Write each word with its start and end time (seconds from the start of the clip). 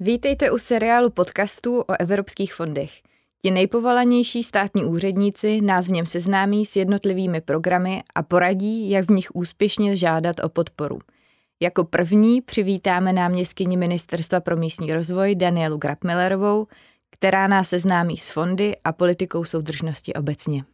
Vítejte 0.00 0.50
u 0.50 0.58
seriálu 0.58 1.10
podcastů 1.10 1.80
o 1.80 2.00
evropských 2.00 2.54
fondech. 2.54 2.90
Ti 3.42 3.50
nejpovolanější 3.50 4.42
státní 4.42 4.84
úředníci 4.84 5.60
nás 5.60 5.86
v 5.86 5.90
něm 5.90 6.06
seznámí 6.06 6.66
s 6.66 6.76
jednotlivými 6.76 7.40
programy 7.40 8.02
a 8.14 8.22
poradí, 8.22 8.90
jak 8.90 9.08
v 9.08 9.12
nich 9.12 9.28
úspěšně 9.34 9.96
žádat 9.96 10.36
o 10.44 10.48
podporu. 10.48 10.98
Jako 11.60 11.84
první 11.84 12.40
přivítáme 12.40 13.12
náměstkyni 13.12 13.76
Ministerstva 13.76 14.40
pro 14.40 14.56
místní 14.56 14.92
rozvoj 14.92 15.34
Danielu 15.34 15.76
Grabmillerovou, 15.76 16.66
která 17.10 17.48
nás 17.48 17.68
seznámí 17.68 18.16
s 18.16 18.30
fondy 18.30 18.76
a 18.84 18.92
politikou 18.92 19.44
soudržnosti 19.44 20.14
obecně. 20.14 20.64